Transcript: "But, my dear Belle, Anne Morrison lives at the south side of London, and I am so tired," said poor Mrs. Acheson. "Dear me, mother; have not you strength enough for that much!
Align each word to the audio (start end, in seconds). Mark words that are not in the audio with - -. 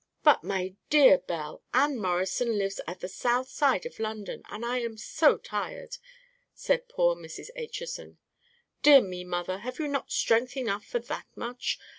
"But, 0.23 0.43
my 0.43 0.73
dear 0.89 1.19
Belle, 1.19 1.61
Anne 1.75 2.01
Morrison 2.01 2.57
lives 2.57 2.81
at 2.87 3.01
the 3.01 3.07
south 3.07 3.49
side 3.49 3.85
of 3.85 3.99
London, 3.99 4.41
and 4.49 4.65
I 4.65 4.79
am 4.79 4.97
so 4.97 5.37
tired," 5.37 5.97
said 6.55 6.89
poor 6.89 7.15
Mrs. 7.15 7.51
Acheson. 7.55 8.17
"Dear 8.81 9.01
me, 9.01 9.23
mother; 9.23 9.59
have 9.59 9.79
not 9.79 10.05
you 10.05 10.09
strength 10.11 10.57
enough 10.57 10.85
for 10.87 10.97
that 10.97 11.27
much! 11.35 11.77